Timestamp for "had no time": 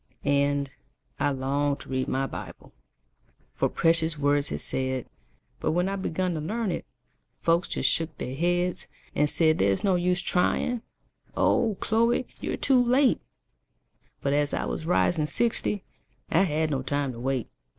16.45-17.11